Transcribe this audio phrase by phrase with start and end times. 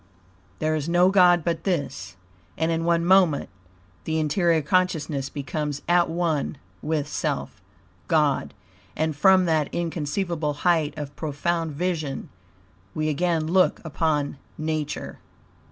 [0.57, 2.15] There is no God but this,
[2.57, 3.49] and in one moment
[4.05, 7.61] the interior consciousness becomes at one with self,
[8.07, 8.55] God,
[8.95, 12.29] and from that inconceivable height of profound vision
[12.95, 15.19] we again look upon Nature.